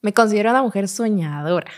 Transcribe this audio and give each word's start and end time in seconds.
Me 0.00 0.12
considero 0.12 0.50
una 0.50 0.62
mujer 0.62 0.88
soñadora. 0.88 1.70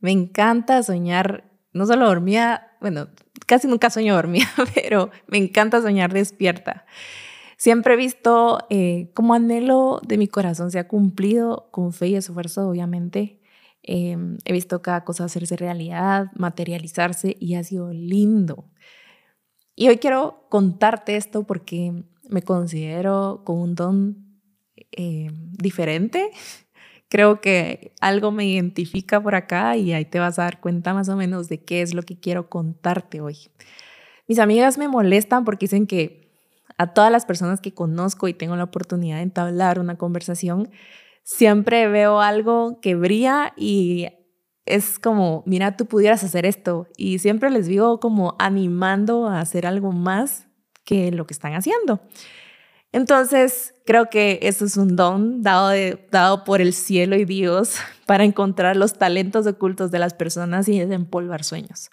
Me 0.00 0.10
encanta 0.10 0.82
soñar, 0.82 1.44
no 1.72 1.86
solo 1.86 2.06
dormida, 2.06 2.76
bueno, 2.80 3.08
casi 3.46 3.68
nunca 3.68 3.90
sueño 3.90 4.14
dormida, 4.14 4.48
pero 4.74 5.10
me 5.26 5.38
encanta 5.38 5.80
soñar 5.80 6.12
despierta. 6.12 6.86
Siempre 7.56 7.94
he 7.94 7.96
visto 7.96 8.66
eh, 8.70 9.10
como 9.14 9.34
anhelo 9.34 10.00
de 10.04 10.18
mi 10.18 10.26
corazón 10.26 10.72
se 10.72 10.80
ha 10.80 10.88
cumplido 10.88 11.68
con 11.70 11.92
fe 11.92 12.08
y 12.08 12.16
esfuerzo, 12.16 12.68
obviamente. 12.68 13.40
Em, 13.84 14.38
he 14.44 14.52
visto 14.52 14.82
cada 14.82 15.04
cosa 15.04 15.24
hacerse 15.24 15.56
realidad, 15.56 16.32
materializarse 16.34 17.36
y 17.38 17.54
ha 17.54 17.62
sido 17.62 17.92
lindo. 17.92 18.68
Y 19.76 19.88
hoy 19.88 19.98
quiero 19.98 20.46
contarte 20.48 21.16
esto 21.16 21.44
porque 21.44 22.04
me 22.28 22.42
considero 22.42 23.42
con 23.44 23.58
un 23.58 23.74
don 23.74 24.40
eh, 24.90 25.30
diferente 25.52 26.30
creo 27.12 27.42
que 27.42 27.92
algo 28.00 28.32
me 28.32 28.46
identifica 28.46 29.22
por 29.22 29.34
acá 29.34 29.76
y 29.76 29.92
ahí 29.92 30.06
te 30.06 30.18
vas 30.18 30.38
a 30.38 30.44
dar 30.44 30.60
cuenta 30.62 30.94
más 30.94 31.10
o 31.10 31.16
menos 31.16 31.46
de 31.50 31.62
qué 31.62 31.82
es 31.82 31.92
lo 31.92 32.04
que 32.04 32.18
quiero 32.18 32.48
contarte 32.48 33.20
hoy. 33.20 33.36
Mis 34.26 34.38
amigas 34.38 34.78
me 34.78 34.88
molestan 34.88 35.44
porque 35.44 35.66
dicen 35.66 35.86
que 35.86 36.32
a 36.78 36.94
todas 36.94 37.12
las 37.12 37.26
personas 37.26 37.60
que 37.60 37.74
conozco 37.74 38.28
y 38.28 38.32
tengo 38.32 38.56
la 38.56 38.64
oportunidad 38.64 39.16
de 39.16 39.24
entablar 39.24 39.78
una 39.78 39.98
conversación, 39.98 40.70
siempre 41.22 41.86
veo 41.86 42.22
algo 42.22 42.80
que 42.80 42.94
brilla 42.94 43.52
y 43.58 44.08
es 44.64 44.98
como, 44.98 45.42
mira, 45.44 45.76
tú 45.76 45.84
pudieras 45.84 46.24
hacer 46.24 46.46
esto. 46.46 46.86
Y 46.96 47.18
siempre 47.18 47.50
les 47.50 47.68
vivo 47.68 48.00
como 48.00 48.36
animando 48.38 49.26
a 49.28 49.40
hacer 49.40 49.66
algo 49.66 49.92
más 49.92 50.48
que 50.86 51.12
lo 51.12 51.26
que 51.26 51.34
están 51.34 51.52
haciendo. 51.52 52.00
Entonces, 52.92 53.74
creo 53.86 54.10
que 54.10 54.38
eso 54.42 54.66
es 54.66 54.76
un 54.76 54.96
don 54.96 55.42
dado, 55.42 55.72
dado 56.10 56.44
por 56.44 56.60
el 56.60 56.74
cielo 56.74 57.16
y 57.16 57.24
Dios 57.24 57.76
para 58.06 58.24
encontrar 58.24 58.76
los 58.76 58.94
talentos 58.94 59.46
ocultos 59.46 59.90
de 59.90 59.98
las 59.98 60.14
personas 60.14 60.68
y 60.68 60.78
desempolvar 60.78 61.42
sueños. 61.42 61.90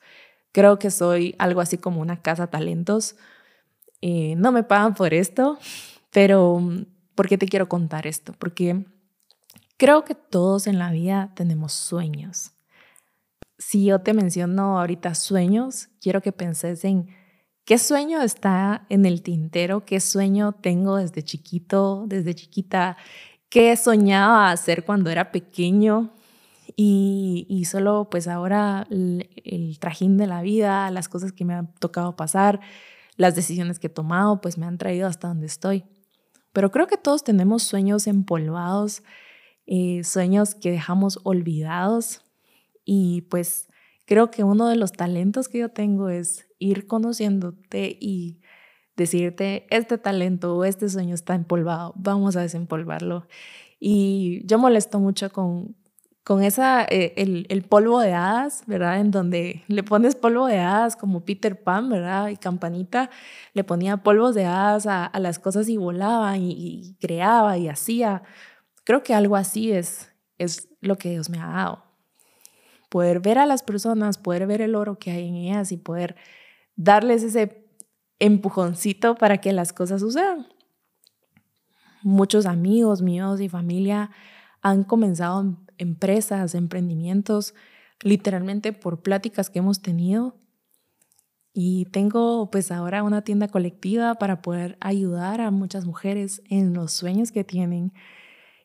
Creo 0.52 0.77
que 0.77 0.92
soy 0.92 1.36
algo 1.39 1.61
así 1.61 1.77
como 1.77 2.02
una 2.02 2.22
casa 2.22 2.47
talentos. 2.47 3.16
Eh, 4.02 4.36
no 4.38 4.52
me 4.52 4.64
pagan 4.64 4.94
por 4.94 5.14
esto, 5.14 5.58
pero 6.11 6.61
¿por 7.16 7.27
qué 7.27 7.38
te 7.38 7.47
quiero 7.47 7.70
contar 7.70 8.08
esto? 8.08 8.33
Porque 8.38 8.86
creo 9.77 10.03
que 10.03 10.16
todos 10.16 10.67
en 10.67 10.80
la 10.80 10.92
vida 10.92 11.31
tenemos 11.36 11.73
sueños. 11.73 12.52
Si 13.58 13.86
yo 13.86 14.00
te 14.00 14.14
menciono 14.14 14.80
ahorita 14.80 15.16
sueños, 15.16 15.89
quiero 16.02 16.22
que 16.22 16.31
penses 16.31 16.83
en 16.83 17.09
¿Qué 17.70 17.78
sueño 17.78 18.23
está 18.23 18.88
en 18.89 19.06
el 19.06 19.22
tintero? 19.22 19.86
¿Qué 19.86 20.00
sueño 20.00 20.53
tengo 20.53 20.98
desde 20.98 21.22
chiquito, 21.22 22.06
desde 22.08 22.34
chiquita? 22.34 22.98
¿Qué 23.48 23.78
soñaba 23.78 24.50
hacer 24.50 24.84
cuando 24.86 25.11
era 25.11 25.31
pequeño? 25.31 26.09
Y, 26.76 27.67
solo 27.70 28.08
pues 28.09 28.28
ahora 28.28 28.88
el, 28.89 29.30
el, 29.45 29.78
trajín 29.78 30.17
de 30.17 30.26
la 30.26 30.42
vida, 30.42 30.89
las 30.89 31.09
cosas 31.09 31.31
que 31.31 31.45
me 31.45 31.53
han 31.53 31.72
tocado 31.76 32.16
pasar, 32.16 32.59
las 33.17 33.36
decisiones 33.36 33.78
que 33.78 33.86
he 33.86 33.92
tomado, 33.92 34.42
pues 34.42 34.58
me 34.58 34.66
han 34.66 34.80
traído 34.80 35.06
hasta 35.06 35.28
donde 35.28 35.45
estoy. 35.45 35.83
Pero 36.54 36.72
creo 36.72 36.88
que 36.88 36.98
todos 36.98 37.23
tenemos 37.23 37.61
sueños 37.61 38.08
empolvados, 38.08 39.04
eh, 39.67 40.04
sueños 40.04 40.56
que 40.56 40.72
dejamos 40.72 41.20
olvidados 41.22 42.23
y 42.83 43.22
pues 43.30 43.67
creo 44.08 44.31
que 44.31 44.44
uno 44.44 44.67
de 44.70 44.76
los 44.76 44.92
talentos 44.92 45.48
que 45.48 45.59
yo 45.59 45.70
tengo 45.70 46.09
es 46.09 46.48
ir 46.59 46.88
conociéndote 46.88 47.97
y 47.99 48.41
decirte, 48.95 49.65
este 49.69 49.97
talento 49.97 50.55
o 50.55 50.65
este 50.65 50.89
sueño 50.89 51.15
está 51.15 51.33
empolvado, 51.33 51.93
vamos 51.95 52.35
a 52.35 52.41
desempolvarlo. 52.41 53.27
Y 53.79 54.45
yo 54.45 54.59
molesto 54.59 54.99
mucho 54.99 55.31
con, 55.31 55.75
con 56.23 56.43
esa, 56.43 56.83
eh, 56.83 57.13
el, 57.15 57.47
el, 57.49 57.63
polvo 57.63 58.02
de 58.02 58.13
hadas, 58.13 58.63
¿verdad? 58.67 58.99
En 58.99 59.09
donde 59.11 59.63
le 59.67 59.83
pones 59.83 60.15
polvo 60.15 60.47
de 60.47 60.59
hadas 60.59 60.97
como 60.97 61.23
Peter 61.23 61.63
Pan, 61.63 61.89
¿verdad? 61.89 62.27
Y 62.27 62.35
Campanita 62.37 63.09
le 63.53 63.64
ponía 63.64 63.98
polvos 63.98 64.36
de 64.36 64.45
hadas 64.45 64.86
a, 64.86 65.05
a 65.05 65.19
las 65.19 65.39
cosas 65.39 65.69
y 65.69 65.77
volaba 65.77 66.37
y, 66.37 66.52
y, 66.52 66.95
creaba 66.99 67.58
y 67.58 67.69
hacía. 67.69 68.23
Creo 68.83 69.02
que 69.02 69.14
algo 69.14 69.37
así 69.37 69.71
es, 69.71 70.11
es 70.37 70.67
lo 70.81 70.98
que 70.98 71.09
Dios 71.11 71.30
me 71.30 71.39
ha 71.39 71.48
dado 71.48 71.89
poder 72.89 73.19
ver 73.19 73.37
a 73.37 73.45
las 73.45 73.64
personas, 73.64 74.17
poder 74.17 74.48
ver 74.48 74.61
el 74.61 74.75
oro 74.75 74.98
que 74.98 75.11
hay 75.11 75.27
en 75.27 75.36
ellas 75.36 75.71
y 75.71 75.77
poder 75.77 76.15
darles 76.80 77.23
ese 77.23 77.70
empujoncito 78.20 79.16
para 79.16 79.40
que 79.40 79.52
las 79.52 79.73
cosas 79.73 80.00
sucedan. 80.00 80.48
Muchos 82.02 82.45
amigos 82.45 83.02
míos 83.02 83.42
y 83.42 83.50
familia 83.50 84.12
han 84.62 84.86
comenzado 84.86 85.58
empresas, 85.78 86.56
emprendimientos, 86.56 87.54
literalmente 88.02 88.72
por 88.72 89.02
pláticas 89.02 89.50
que 89.50 89.60
hemos 89.60 89.82
tenido. 89.82 90.38
Y 91.52 91.86
tengo 91.92 92.50
pues 92.50 92.72
ahora 92.72 93.04
una 93.04 93.23
tienda 93.23 93.50
colectiva 93.50 94.16
para 94.16 94.42
poder 94.42 94.78
ayudar 94.80 95.42
a 95.42 95.52
muchas 95.52 95.86
mujeres 95.86 96.42
en 96.50 96.73
los 96.73 96.94
sueños 96.94 97.34
que 97.34 97.44
tienen 97.44 97.92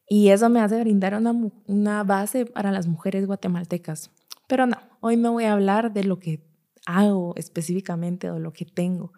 y 0.08 0.28
eso 0.28 0.48
me 0.50 0.60
hace 0.60 0.78
brindar 0.78 1.14
una, 1.14 1.34
una 1.66 2.04
base 2.04 2.46
para 2.46 2.70
las 2.70 2.86
mujeres 2.86 3.26
guatemaltecas. 3.26 4.10
Pero 4.46 4.66
no, 4.66 4.76
hoy 5.00 5.16
no 5.16 5.32
voy 5.32 5.44
a 5.44 5.54
hablar 5.54 5.92
de 5.92 6.04
lo 6.04 6.20
que 6.20 6.53
hago 6.86 7.34
específicamente 7.36 8.30
o 8.30 8.38
lo 8.38 8.52
que 8.52 8.64
tengo. 8.64 9.12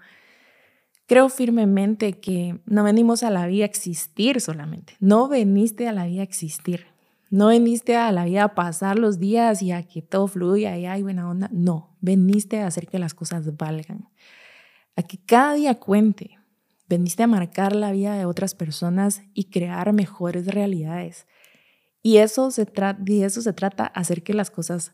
Creo 1.07 1.29
firmemente 1.29 2.15
que 2.15 2.61
no 2.67 2.83
venimos 2.83 3.23
a 3.23 3.31
la 3.31 3.47
vida 3.47 3.65
a 3.65 3.67
existir 3.67 4.41
solamente. 4.41 4.97
No 4.99 5.29
veniste 5.29 5.87
a 5.87 5.93
la 5.93 6.07
vida 6.07 6.23
a 6.23 6.25
existir. 6.25 6.87
No 7.31 7.49
veniste 7.49 7.97
a 7.97 8.11
la 8.13 8.25
vida 8.25 8.45
a 8.45 8.55
pasar 8.55 8.99
los 8.99 9.19
días 9.19 9.63
y 9.63 9.73
a 9.73 9.83
que 9.85 10.03
todo 10.03 10.27
fluya 10.27 10.77
y 10.79 10.87
hay 10.87 11.03
buena 11.03 11.29
onda. 11.29 11.49
No, 11.53 11.97
veniste 12.01 12.61
a 12.61 12.67
hacer 12.67 12.89
que 12.89 12.99
las 12.99 13.15
cosas 13.15 13.57
valgan. 13.57 14.09
A 14.97 15.03
que 15.03 15.19
cada 15.19 15.55
día 15.55 15.77
cuente. 15.77 16.39
Veniste 16.89 17.25
a 17.25 17.27
marcar 17.27 17.75
la 17.75 17.91
vida 17.91 18.15
de 18.15 18.27
otras 18.27 18.55
personas 18.55 19.23
y 19.35 19.51
crear 19.51 19.93
mejores 19.93 20.47
realidades. 20.47 21.27
Y 22.01 22.19
eso 22.19 22.53
se, 22.53 22.65
de 22.99 23.25
eso 23.25 23.43
se 23.43 23.53
trata, 23.53 23.87
hacer 23.87 24.23
que 24.23 24.35
las 24.35 24.51
cosas 24.51 24.93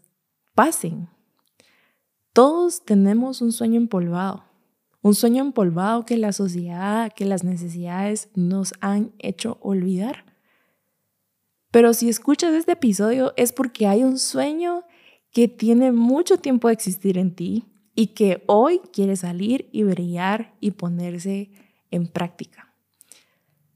pasen. 0.54 1.10
Todos 2.32 2.82
tenemos 2.84 3.43
un 3.43 3.53
sueño 3.53 3.76
empolvado, 3.76 4.44
un 5.03 5.15
sueño 5.15 5.43
empolvado 5.43 6.06
que 6.06 6.16
la 6.16 6.32
sociedad, 6.32 7.12
que 7.12 7.26
las 7.26 7.44
necesidades 7.44 8.31
nos 8.34 8.72
han 8.81 9.12
hecho 9.19 9.59
olvidar. 9.60 10.25
Pero 11.71 11.92
si 11.92 12.09
escuchas 12.09 12.54
este 12.54 12.72
episodio 12.72 13.34
es 13.37 13.53
porque 13.53 13.87
hay 13.87 14.03
un 14.03 14.19
sueño 14.19 14.84
que 15.31 15.47
tiene 15.47 15.92
mucho 15.92 16.38
tiempo 16.38 16.69
de 16.69 16.75
existir 16.75 17.19
en 17.19 17.34
ti 17.34 17.66
y 17.94 18.09
que 18.09 18.42
hoy 18.47 18.81
quiere 18.92 19.16
salir 19.16 19.69
y 19.71 19.82
brillar 19.82 20.54
y 20.59 20.71
ponerse 20.71 21.50
en 21.91 22.06
práctica. 22.06 22.72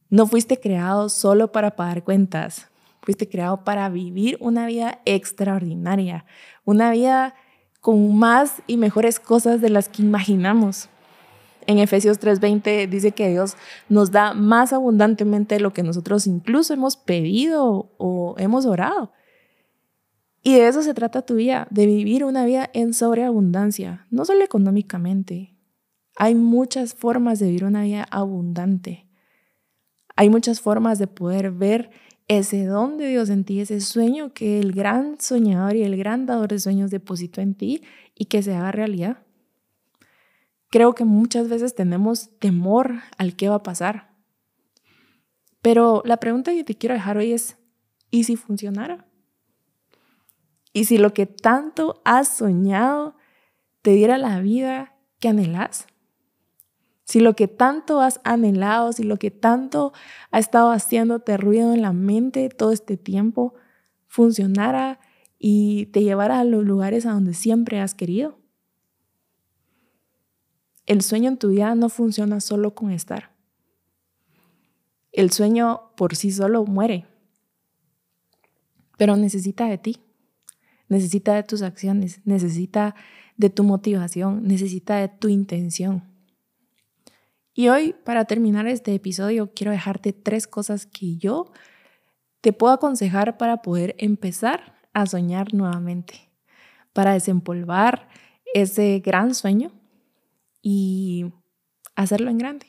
No 0.09 0.27
fuiste 0.27 0.59
creado 0.59 1.11
solo 1.11 1.53
para 1.53 1.77
pagar 1.77 2.05
cuentas, 2.05 2.69
fuiste 3.03 3.29
creado 3.29 3.65
para 3.65 3.89
vivir 3.91 4.39
una 4.41 4.67
vida 4.67 5.03
extraordinaria, 5.05 6.25
una 6.65 6.91
vida 6.91 7.35
con 7.87 8.19
más 8.19 8.65
y 8.67 8.79
mejores 8.79 9.21
cosas 9.21 9.61
de 9.61 9.71
las 9.71 9.89
que 9.89 10.03
imaginamos. 10.03 10.89
En 11.69 11.79
Efesios 11.79 12.19
3:20 12.19 12.89
dice 12.89 13.13
que 13.13 13.29
Dios 13.29 13.57
nos 13.89 14.11
da 14.11 14.35
más 14.35 14.73
abundantemente 14.73 15.55
de 15.55 15.61
lo 15.61 15.73
que 15.73 15.85
nosotros 15.85 16.27
incluso 16.27 16.75
hemos 16.75 16.97
pedido 16.97 17.93
o 17.97 18.35
hemos 18.39 18.67
orado. 18.67 19.13
Y 20.43 20.55
de 20.55 20.67
eso 20.67 20.83
se 20.83 20.95
trata 20.95 21.23
tu 21.23 21.37
vida, 21.37 21.69
de 21.71 21.87
vivir 21.87 22.25
una 22.25 22.45
vida 22.45 22.69
en 22.73 22.93
sobreabundancia, 22.93 24.09
no 24.11 24.25
solo 24.25 24.43
económicamente, 24.43 25.57
hay 26.17 26.35
muchas 26.35 26.93
formas 26.93 27.39
de 27.39 27.47
vivir 27.47 27.67
una 27.67 27.83
vida 27.83 28.09
abundante. 28.11 29.07
Hay 30.17 30.29
muchas 30.29 30.61
formas 30.61 30.99
de 30.99 31.07
poder 31.07 31.53
ver 31.53 31.91
ese 32.29 32.65
don 32.65 32.97
de 32.97 33.09
Dios 33.09 33.31
en 33.31 33.45
ti, 33.45 33.61
ese 33.61 33.81
sueño 33.81 34.33
que 34.33 34.59
el 34.59 34.73
gran 34.73 35.21
soñador 35.21 35.77
y 35.77 35.85
el 35.85 35.97
gran 35.97 36.27
dador 36.27 36.49
de 36.49 36.59
sueños 36.59 36.91
depositó 36.91 37.41
en 37.41 37.55
ti 37.55 37.83
y 38.15 38.27
que 38.27 38.43
se 38.43 38.55
haga 38.55 38.73
realidad. 38.73 39.19
Creo 40.71 40.95
que 40.95 41.05
muchas 41.05 41.49
veces 41.49 41.75
tenemos 41.75 42.37
temor 42.39 42.95
al 43.17 43.37
qué 43.37 43.49
va 43.49 43.57
a 43.57 43.63
pasar. 43.63 44.11
Pero 45.63 46.03
la 46.05 46.19
pregunta 46.19 46.53
que 46.53 46.65
te 46.65 46.77
quiero 46.77 46.95
dejar 46.95 47.17
hoy 47.17 47.33
es, 47.33 47.57
¿y 48.11 48.25
si 48.25 48.37
funcionara? 48.37 49.07
¿Y 50.73 50.85
si 50.85 50.99
lo 50.99 51.15
que 51.15 51.27
tanto 51.27 52.03
has 52.05 52.37
soñado 52.37 53.17
te 53.83 53.93
diera 53.93 54.19
la 54.19 54.41
vida 54.41 54.97
que 55.21 55.29
anhelas? 55.29 55.87
Si 57.07 57.21
lo 57.21 57.37
que 57.37 57.47
tanto 57.47 58.01
has 58.01 58.21
anhelado, 58.25 58.93
si 58.93 59.05
lo 59.05 59.17
que 59.17 59.31
tanto 59.31 59.93
ha 60.33 60.41
estado 60.41 60.73
haciéndote 60.73 61.37
ruido 61.37 61.73
en 61.73 61.81
la 61.81 61.93
mente 61.93 62.49
todo 62.49 62.73
este 62.73 62.97
tiempo 62.97 63.55
funcionara 64.09 64.99
y 65.39 65.87
te 65.87 66.03
llevara 66.03 66.41
a 66.41 66.45
los 66.45 66.65
lugares 66.65 67.07
a 67.07 67.13
donde 67.13 67.33
siempre 67.33 67.79
has 67.79 67.95
querido. 67.95 68.41
El 70.85 71.01
sueño 71.01 71.31
en 71.31 71.37
tu 71.37 71.51
vida 71.51 71.77
no 71.77 71.89
funciona 71.91 72.41
solo 72.41 72.75
con 72.75 72.91
estar. 72.91 73.31
El 75.13 75.31
sueño 75.31 75.93
por 75.97 76.17
sí 76.17 76.33
solo 76.33 76.65
muere. 76.65 77.07
pero 78.99 79.15
necesita 79.17 79.67
de 79.69 79.77
ti, 79.77 79.99
necesita 80.89 81.35
de 81.35 81.43
tus 81.43 81.61
acciones, 81.63 82.23
necesita 82.25 82.95
de 83.37 83.51
tu 83.51 83.63
motivación, 83.63 84.43
necesita 84.43 84.97
de 84.97 85.09
tu 85.09 85.29
intención. 85.29 86.16
Y 87.59 87.71
hoy, 87.71 87.95
para 88.05 88.27
terminar 88.27 88.67
este 88.67 88.95
episodio, 88.95 89.51
quiero 89.55 89.73
dejarte 89.73 90.13
tres 90.13 90.47
cosas 90.47 90.85
que 90.85 91.17
yo 91.17 91.51
te 92.43 92.53
puedo 92.53 92.75
aconsejar 92.75 93.39
para 93.39 93.63
poder 93.63 93.97
empezar 93.99 94.77
a 94.93 95.07
soñar 95.07 95.55
nuevamente, 95.55 96.31
para 96.93 97.15
desempolvar 97.15 98.09
ese 98.53 99.01
gran 99.03 99.35
sueño 99.35 99.73
y 100.61 101.33
hacerlo 101.95 102.29
en 102.29 102.37
grande. 102.37 102.67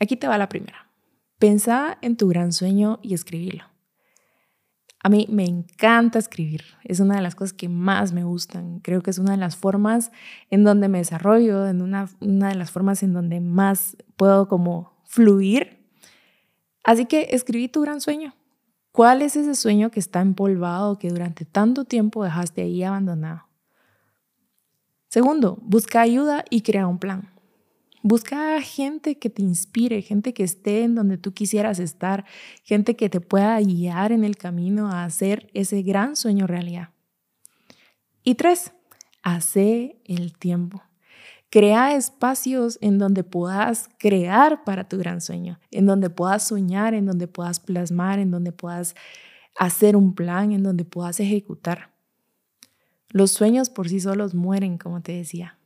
Aquí 0.00 0.16
te 0.16 0.26
va 0.26 0.38
la 0.38 0.48
primera. 0.48 0.90
Pensa 1.38 1.98
en 2.02 2.16
tu 2.16 2.26
gran 2.26 2.52
sueño 2.52 2.98
y 3.00 3.14
escribilo. 3.14 3.67
A 5.08 5.10
mí 5.10 5.26
me 5.30 5.46
encanta 5.46 6.18
escribir, 6.18 6.64
es 6.84 7.00
una 7.00 7.16
de 7.16 7.22
las 7.22 7.34
cosas 7.34 7.54
que 7.54 7.70
más 7.70 8.12
me 8.12 8.24
gustan. 8.24 8.80
Creo 8.80 9.02
que 9.02 9.08
es 9.08 9.16
una 9.16 9.30
de 9.30 9.38
las 9.38 9.56
formas 9.56 10.12
en 10.50 10.64
donde 10.64 10.88
me 10.88 10.98
desarrollo, 10.98 11.66
en 11.66 11.80
una, 11.80 12.10
de 12.20 12.54
las 12.54 12.70
formas 12.70 13.02
en 13.02 13.14
donde 13.14 13.40
más 13.40 13.96
puedo 14.16 14.48
como 14.48 14.92
fluir. 15.06 15.82
Así 16.84 17.06
que 17.06 17.28
escribí 17.30 17.68
tu 17.68 17.80
gran 17.80 18.02
sueño. 18.02 18.34
¿Cuál 18.92 19.22
es 19.22 19.34
ese 19.34 19.54
sueño 19.54 19.90
que 19.90 19.98
está 19.98 20.20
empolvado, 20.20 20.98
que 20.98 21.08
durante 21.08 21.46
tanto 21.46 21.86
tiempo 21.86 22.22
dejaste 22.22 22.60
ahí 22.60 22.82
abandonado? 22.82 23.46
Segundo, 25.08 25.56
busca 25.62 26.02
ayuda 26.02 26.44
y 26.50 26.60
crea 26.60 26.86
un 26.86 26.98
plan. 26.98 27.30
Busca 28.02 28.60
gente 28.62 29.18
que 29.18 29.28
te 29.28 29.42
inspire, 29.42 30.02
gente 30.02 30.32
que 30.32 30.44
esté 30.44 30.84
en 30.84 30.94
donde 30.94 31.18
tú 31.18 31.34
quisieras 31.34 31.78
estar, 31.78 32.24
gente 32.62 32.96
que 32.96 33.08
te 33.08 33.20
pueda 33.20 33.60
guiar 33.60 34.12
en 34.12 34.24
el 34.24 34.36
camino 34.36 34.90
a 34.90 35.04
hacer 35.04 35.50
ese 35.52 35.82
gran 35.82 36.14
sueño 36.14 36.46
realidad. 36.46 36.90
Y 38.22 38.36
tres, 38.36 38.72
hace 39.22 40.00
el 40.04 40.36
tiempo. 40.36 40.82
Crea 41.50 41.94
espacios 41.94 42.78
en 42.82 42.98
donde 42.98 43.24
puedas 43.24 43.88
crear 43.98 44.64
para 44.64 44.88
tu 44.88 44.98
gran 44.98 45.20
sueño, 45.20 45.58
en 45.70 45.86
donde 45.86 46.10
puedas 46.10 46.46
soñar, 46.46 46.94
en 46.94 47.06
donde 47.06 47.26
puedas 47.26 47.58
plasmar, 47.58 48.18
en 48.18 48.30
donde 48.30 48.52
puedas 48.52 48.94
hacer 49.58 49.96
un 49.96 50.14
plan, 50.14 50.52
en 50.52 50.62
donde 50.62 50.84
puedas 50.84 51.20
ejecutar. 51.20 51.90
Los 53.08 53.30
sueños 53.30 53.70
por 53.70 53.88
sí 53.88 53.98
solos 53.98 54.34
mueren, 54.34 54.76
como 54.76 55.00
te 55.00 55.12
decía. 55.12 55.57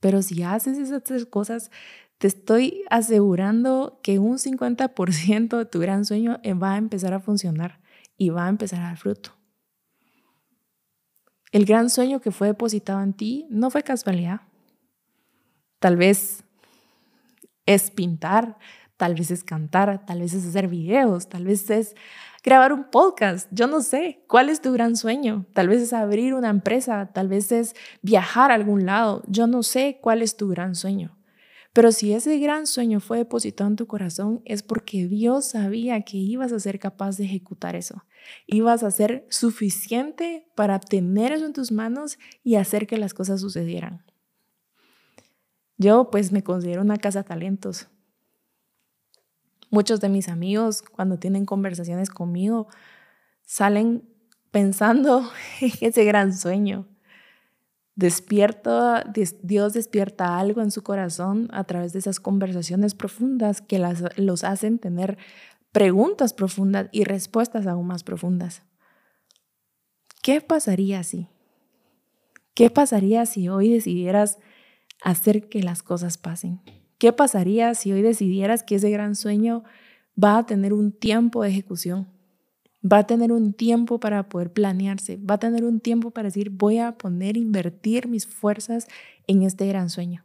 Pero 0.00 0.22
si 0.22 0.42
haces 0.42 0.78
esas 0.78 1.02
tres 1.02 1.26
cosas, 1.26 1.70
te 2.18 2.26
estoy 2.26 2.82
asegurando 2.90 4.00
que 4.02 4.18
un 4.18 4.38
50% 4.38 5.56
de 5.56 5.64
tu 5.64 5.78
gran 5.78 6.04
sueño 6.04 6.40
eh, 6.42 6.54
va 6.54 6.74
a 6.74 6.78
empezar 6.78 7.14
a 7.14 7.20
funcionar 7.20 7.80
y 8.16 8.30
va 8.30 8.46
a 8.46 8.48
empezar 8.48 8.80
a 8.80 8.84
dar 8.84 8.96
fruto. 8.96 9.34
El 11.50 11.64
gran 11.64 11.88
sueño 11.88 12.20
que 12.20 12.30
fue 12.30 12.48
depositado 12.48 13.02
en 13.02 13.14
ti 13.14 13.46
no 13.50 13.70
fue 13.70 13.82
casualidad. 13.82 14.42
Tal 15.78 15.96
vez 15.96 16.44
es 17.64 17.90
pintar, 17.90 18.58
tal 18.98 19.14
vez 19.14 19.30
es 19.30 19.44
cantar, 19.44 20.04
tal 20.04 20.20
vez 20.20 20.34
es 20.34 20.44
hacer 20.44 20.68
videos, 20.68 21.28
tal 21.28 21.44
vez 21.44 21.70
es 21.70 21.94
grabar 22.42 22.72
un 22.72 22.90
podcast, 22.90 23.48
yo 23.52 23.66
no 23.66 23.80
sé, 23.80 24.24
¿cuál 24.28 24.50
es 24.50 24.60
tu 24.60 24.72
gran 24.72 24.96
sueño? 24.96 25.46
Tal 25.54 25.68
vez 25.68 25.80
es 25.80 25.92
abrir 25.92 26.34
una 26.34 26.50
empresa, 26.50 27.10
tal 27.14 27.28
vez 27.28 27.50
es 27.52 27.74
viajar 28.02 28.50
a 28.50 28.54
algún 28.54 28.84
lado, 28.84 29.22
yo 29.28 29.46
no 29.46 29.62
sé 29.62 29.98
cuál 30.02 30.20
es 30.20 30.36
tu 30.36 30.48
gran 30.48 30.74
sueño. 30.74 31.16
Pero 31.72 31.92
si 31.92 32.12
ese 32.12 32.38
gran 32.38 32.66
sueño 32.66 32.98
fue 32.98 33.18
depositado 33.18 33.70
en 33.70 33.76
tu 33.76 33.86
corazón 33.86 34.42
es 34.44 34.64
porque 34.64 35.06
Dios 35.06 35.50
sabía 35.50 36.02
que 36.02 36.16
ibas 36.16 36.50
a 36.52 36.58
ser 36.58 36.80
capaz 36.80 37.16
de 37.16 37.24
ejecutar 37.24 37.76
eso. 37.76 38.04
Ibas 38.48 38.82
a 38.82 38.90
ser 38.90 39.26
suficiente 39.30 40.48
para 40.56 40.80
tener 40.80 41.30
eso 41.30 41.46
en 41.46 41.52
tus 41.52 41.70
manos 41.70 42.18
y 42.42 42.56
hacer 42.56 42.88
que 42.88 42.98
las 42.98 43.14
cosas 43.14 43.40
sucedieran. 43.40 44.04
Yo 45.76 46.10
pues 46.10 46.32
me 46.32 46.42
considero 46.42 46.82
una 46.82 46.96
casa 46.96 47.22
talentos. 47.22 47.88
Muchos 49.70 50.00
de 50.00 50.08
mis 50.08 50.28
amigos 50.28 50.82
cuando 50.82 51.18
tienen 51.18 51.44
conversaciones 51.44 52.10
conmigo 52.10 52.68
salen 53.42 54.08
pensando 54.50 55.30
en 55.60 55.72
ese 55.80 56.04
gran 56.04 56.36
sueño. 56.36 56.86
Despierto, 57.94 58.94
Dios 59.42 59.72
despierta 59.72 60.38
algo 60.38 60.62
en 60.62 60.70
su 60.70 60.84
corazón 60.84 61.48
a 61.52 61.64
través 61.64 61.92
de 61.92 61.98
esas 61.98 62.20
conversaciones 62.20 62.94
profundas 62.94 63.60
que 63.60 63.84
los 64.16 64.44
hacen 64.44 64.78
tener 64.78 65.18
preguntas 65.72 66.32
profundas 66.32 66.88
y 66.92 67.02
respuestas 67.02 67.66
aún 67.66 67.88
más 67.88 68.04
profundas. 68.04 68.62
¿Qué 70.22 70.40
pasaría 70.40 71.02
si? 71.02 71.26
¿Qué 72.54 72.70
pasaría 72.70 73.26
si 73.26 73.48
hoy 73.48 73.72
decidieras 73.72 74.38
hacer 75.02 75.48
que 75.48 75.62
las 75.62 75.82
cosas 75.82 76.18
pasen? 76.18 76.60
¿Qué 76.98 77.12
pasaría 77.12 77.74
si 77.74 77.92
hoy 77.92 78.02
decidieras 78.02 78.64
que 78.64 78.74
ese 78.74 78.90
gran 78.90 79.14
sueño 79.14 79.62
va 80.22 80.38
a 80.38 80.46
tener 80.46 80.72
un 80.72 80.92
tiempo 80.92 81.42
de 81.42 81.50
ejecución? 81.50 82.08
Va 82.84 82.98
a 82.98 83.06
tener 83.06 83.32
un 83.32 83.52
tiempo 83.52 84.00
para 84.00 84.28
poder 84.28 84.52
planearse, 84.52 85.16
va 85.16 85.34
a 85.34 85.38
tener 85.38 85.64
un 85.64 85.80
tiempo 85.80 86.10
para 86.10 86.28
decir, 86.28 86.50
voy 86.50 86.78
a 86.78 86.98
poner, 86.98 87.36
invertir 87.36 88.08
mis 88.08 88.26
fuerzas 88.26 88.88
en 89.26 89.42
este 89.42 89.66
gran 89.66 89.90
sueño. 89.90 90.24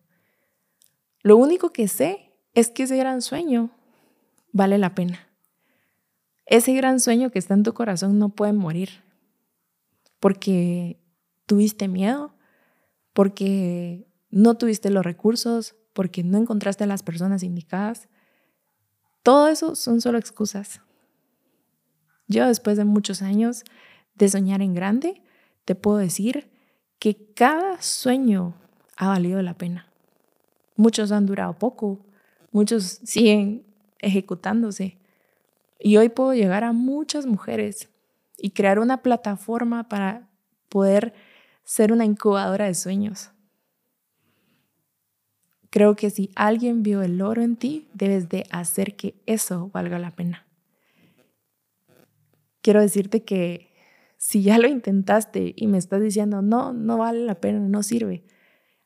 Lo 1.22 1.38
único 1.38 1.72
que 1.72 1.88
sé 1.88 2.32
es 2.54 2.70
que 2.70 2.84
ese 2.84 2.98
gran 2.98 3.22
sueño 3.22 3.72
vale 4.52 4.78
la 4.78 4.94
pena. 4.94 5.28
Ese 6.46 6.74
gran 6.74 7.00
sueño 7.00 7.32
que 7.32 7.40
está 7.40 7.54
en 7.54 7.64
tu 7.64 7.74
corazón 7.74 8.20
no 8.20 8.30
puede 8.30 8.54
morir 8.54 9.04
porque 10.20 11.00
tuviste 11.46 11.88
miedo, 11.88 12.36
porque 13.14 14.08
no 14.30 14.56
tuviste 14.56 14.90
los 14.90 15.04
recursos, 15.04 15.76
porque 15.94 16.24
no 16.24 16.38
encontraste 16.38 16.84
a 16.84 16.88
las 16.88 17.04
personas 17.04 17.44
indicadas. 17.44 18.08
Todo 19.22 19.48
eso 19.48 19.76
son 19.76 20.02
solo 20.02 20.18
excusas. 20.18 20.82
Yo 22.28 22.48
después 22.48 22.78
de 22.78 22.86
muchos 22.86 23.22
años 23.22 23.64
de 24.16 24.30
soñar 24.30 24.62
en 24.62 24.74
grande, 24.74 25.22
te 25.66 25.76
puedo 25.76 25.98
decir 25.98 26.52
que 27.00 27.34
cada 27.34 27.82
sueño 27.82 28.56
ha 28.98 29.08
valido 29.08 29.42
la 29.42 29.58
pena. 29.58 29.88
Muchos 30.76 31.12
han 31.12 31.26
durado 31.26 31.58
poco, 31.58 32.00
muchos 32.52 32.84
siguen 33.04 33.66
ejecutándose. 34.00 34.98
Y 35.80 35.98
hoy 35.98 36.10
puedo 36.10 36.34
llegar 36.34 36.64
a 36.64 36.72
muchas 36.72 37.26
mujeres 37.26 37.90
y 38.38 38.52
crear 38.52 38.80
una 38.80 39.02
plataforma 39.02 39.90
para 39.90 40.30
poder 40.70 41.14
ser 41.64 41.92
una 41.92 42.06
incubadora 42.06 42.66
de 42.66 42.74
sueños. 42.74 43.32
Creo 45.74 45.96
que 45.96 46.12
si 46.12 46.30
alguien 46.36 46.84
vio 46.84 47.02
el 47.02 47.20
oro 47.20 47.42
en 47.42 47.56
ti, 47.56 47.88
debes 47.96 48.30
de 48.30 48.46
hacer 48.52 48.96
que 48.96 49.16
eso 49.26 49.72
valga 49.74 49.98
la 49.98 50.12
pena. 50.12 50.46
Quiero 52.62 52.80
decirte 52.80 53.24
que 53.24 53.72
si 54.18 54.44
ya 54.44 54.60
lo 54.60 54.68
intentaste 54.68 55.56
y 55.58 55.66
me 55.66 55.80
estás 55.80 56.00
diciendo, 56.00 56.44
no, 56.44 56.74
no 56.74 57.00
vale 57.00 57.26
la 57.26 57.42
pena, 57.42 57.60
no 57.60 57.82
sirve, 57.82 58.24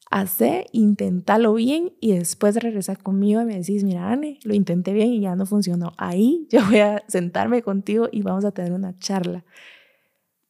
hace, 0.10 0.68
inténtalo 0.72 1.54
bien 1.56 1.92
y 2.00 2.14
después 2.14 2.56
regresa 2.56 2.96
conmigo 2.96 3.42
y 3.42 3.46
me 3.46 3.58
decís, 3.58 3.84
mira, 3.84 4.10
Anne, 4.10 4.40
lo 4.46 4.54
intenté 4.54 4.94
bien 4.94 5.10
y 5.10 5.20
ya 5.20 5.36
no 5.36 5.46
funcionó. 5.46 5.92
Ahí 5.98 6.48
yo 6.50 6.66
voy 6.68 6.80
a 6.80 7.04
sentarme 7.10 7.64
contigo 7.64 8.08
y 8.10 8.22
vamos 8.22 8.46
a 8.46 8.52
tener 8.52 8.72
una 8.72 8.98
charla. 8.98 9.44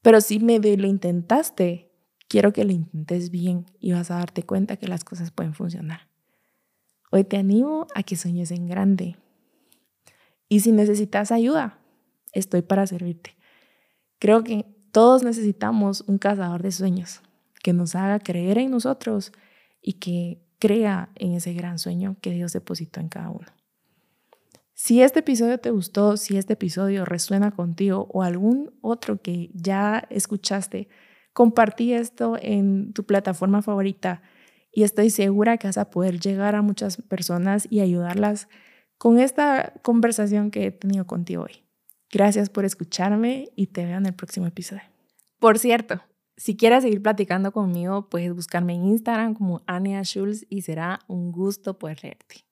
Pero 0.04 0.22
si 0.22 0.38
me 0.38 0.60
lo 0.60 0.86
intentaste, 0.86 1.90
quiero 2.28 2.54
que 2.54 2.64
lo 2.64 2.74
intentes 2.74 3.32
bien 3.32 3.66
y 3.80 3.94
vas 3.94 4.12
a 4.12 4.20
darte 4.20 4.44
cuenta 4.44 4.78
que 4.78 4.88
las 4.88 5.04
cosas 5.04 5.32
pueden 5.32 5.56
funcionar. 5.56 6.02
Hoy 7.10 7.24
te 7.24 7.38
animo 7.38 7.88
a 7.96 8.04
que 8.04 8.16
sueñes 8.16 8.52
en 8.52 8.68
grande. 8.68 9.16
Y 10.50 10.60
si 10.60 10.72
necesitas 10.72 11.32
ayuda, 11.32 11.80
estoy 12.34 12.62
para 12.62 12.88
servirte. 12.88 13.38
Creo 14.20 14.44
que 14.44 14.66
todos 14.92 15.24
necesitamos 15.24 16.02
un 16.08 16.18
cazador 16.18 16.64
de 16.64 16.72
sueños 16.72 17.22
que 17.64 17.74
nos 17.74 17.96
haga 17.96 18.20
creer 18.20 18.58
en 18.58 18.72
nosotros 18.72 19.32
y 19.82 19.94
que 19.94 20.42
crea 20.60 21.10
en 21.16 21.34
ese 21.34 21.54
gran 21.54 21.80
sueño 21.80 22.18
que 22.22 22.32
Dios 22.32 22.54
depositó 22.54 23.00
en 23.00 23.10
cada 23.10 23.30
uno. 23.30 23.48
Si 24.74 25.02
este 25.02 25.20
episodio 25.20 25.60
te 25.60 25.72
gustó, 25.72 26.18
si 26.18 26.38
este 26.38 26.54
episodio 26.54 27.04
resuena 27.04 27.52
contigo 27.52 28.08
o 28.12 28.22
algún 28.22 28.74
otro 28.82 29.22
que 29.22 29.50
ya 29.54 30.06
escuchaste, 30.10 30.88
compartí 31.34 31.94
esto 31.94 32.38
en 32.40 32.94
tu 32.94 33.04
plataforma 33.04 33.62
favorita 33.62 34.22
y 34.78 34.84
estoy 34.84 35.10
segura 35.10 35.58
que 35.58 35.66
vas 35.66 35.80
a 35.80 35.90
poder 35.90 36.20
llegar 36.20 36.54
a 36.54 36.62
muchas 36.62 36.98
personas 36.98 37.66
y 37.68 37.80
ayudarlas 37.80 38.48
con 39.00 39.20
esta 39.20 39.74
conversación 39.82 40.52
que 40.52 40.68
he 40.68 40.72
tenido 40.72 41.08
contigo 41.08 41.46
hoy. 41.46 41.64
Gracias 42.12 42.52
por 42.52 42.64
escucharme 42.64 43.50
y 43.56 43.68
te 43.68 43.86
veo 43.86 43.98
en 43.98 44.06
el 44.06 44.14
próximo 44.14 44.46
episodio. 44.46 44.84
Por 45.40 45.58
cierto, 45.58 46.04
si 46.36 46.56
quieres 46.56 46.84
seguir 46.84 47.02
platicando 47.02 47.52
conmigo, 47.52 48.08
puedes 48.08 48.36
buscarme 48.36 48.76
en 48.76 48.86
Instagram 48.86 49.34
como 49.34 49.64
Ania 49.66 50.04
Schulz 50.04 50.46
y 50.48 50.62
será 50.62 51.00
un 51.08 51.32
gusto 51.32 51.80
poder 51.80 52.04
leerte. 52.04 52.47